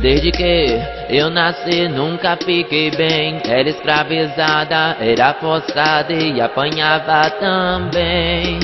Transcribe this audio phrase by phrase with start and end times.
[0.00, 3.40] Desde que eu nasci nunca fiquei bem.
[3.44, 8.60] Era escravizada, era forçada e apanhava também.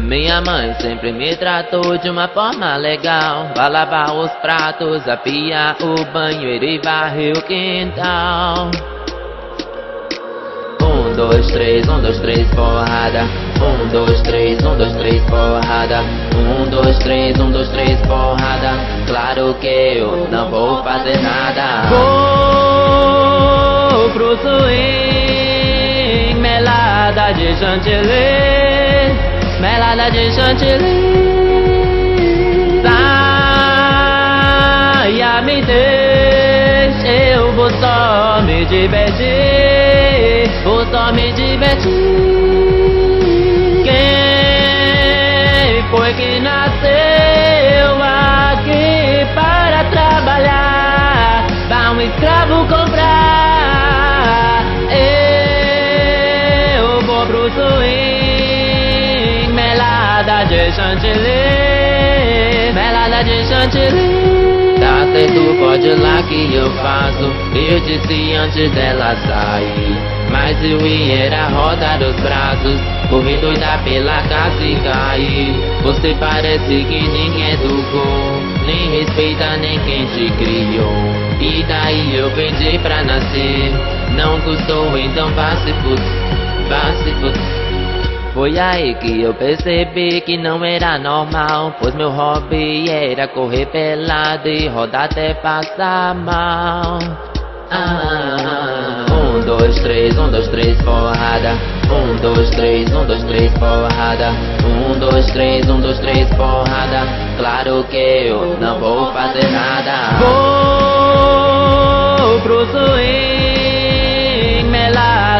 [0.00, 3.50] Minha mãe sempre me tratou de uma forma legal.
[3.54, 8.70] Pra lavar os pratos, apiar o banheiro e varrer o quintal.
[10.82, 16.02] Um, dois, três, um, dois, três, porrada Um, dois, três, um, dois, três, porrada.
[16.34, 18.72] Um, dois, três, um, dois, três, porrada.
[19.06, 21.88] Claro que eu não vou fazer nada.
[23.90, 29.14] Vou pro swing Melada de chantilly.
[29.60, 31.26] Melada de chantilly.
[35.16, 39.55] Saia, me deixe, eu vou só me divertir
[59.52, 64.74] Melada de chantilly, melada de chantilly.
[64.80, 67.32] Tá certo, pode lá que eu faço.
[67.54, 69.96] Eu disse antes dela sair.
[70.30, 75.54] Mas eu ia rodar os braços, correr doida pela casa e cair.
[75.82, 80.92] Você parece que nem educou, nem respeita nem quem te criou.
[81.40, 83.70] E daí eu pedi pra nascer,
[84.16, 87.66] não custou, então vá se fuder, fuder.
[88.36, 94.46] Foi aí que eu percebi que não era normal Pois meu hobby era correr pelado
[94.46, 96.98] e rodar até passar mal.
[97.70, 101.54] Ah, Um, dois, três, um, dois, três, porrada.
[101.90, 104.32] Um, dois, três, um, dois, três, porrada.
[104.64, 107.06] Um, dois, três, um, dois, três, porrada.
[107.38, 110.18] Claro que eu não vou fazer nada.
[112.18, 113.25] Vou pro swing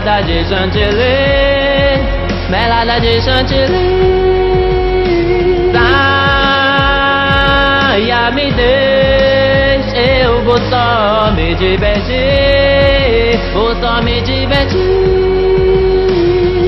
[0.07, 1.99] Melada de chantilly.
[2.49, 4.07] Melada de chantilly.
[7.97, 14.79] Saia, me deixe, eu vou só me divertir Vou só me divertir.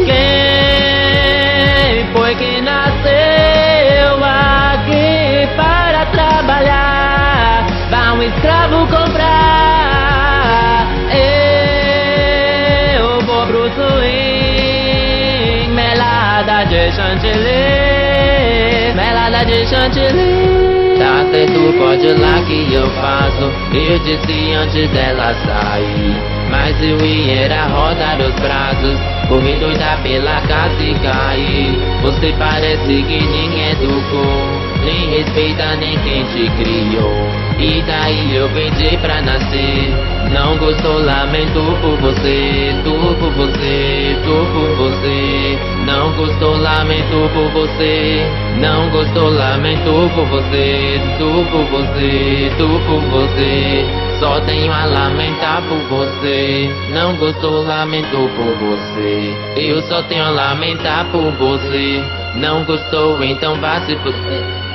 [0.05, 7.65] Quem foi que nasceu aqui para trabalhar?
[7.89, 9.68] Vá um escravo comprar
[16.69, 20.99] de chantilly, melada de chantilly.
[20.99, 23.51] Tá certo, pode lá que eu faço.
[23.73, 26.17] Eu disse antes dela sair.
[26.51, 28.99] Mas eu ia rodar os braços,
[29.29, 31.79] correr doida pela casa e cair.
[32.03, 34.27] Você parece que nem educou,
[34.85, 37.29] nem respeita nem quem te criou.
[37.59, 39.93] E daí eu pedi pra nascer.
[40.33, 42.48] Não gostou, lamento por você,
[46.89, 48.27] lamento por você.
[48.59, 53.85] Não gostou, lamento por você, tu por você, tu por você.
[54.19, 56.71] Só tenho a lamentar por você.
[56.91, 59.37] Não gostou, lamento por você.
[59.57, 62.03] Eu só tenho a lamentar por você.
[62.37, 64.68] Não gostou, então vá se você.